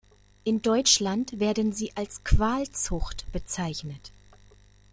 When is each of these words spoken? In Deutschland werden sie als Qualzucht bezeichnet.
In 0.45 0.63
Deutschland 0.63 1.39
werden 1.39 1.73
sie 1.73 1.95
als 1.95 2.23
Qualzucht 2.23 3.31
bezeichnet. 3.31 4.11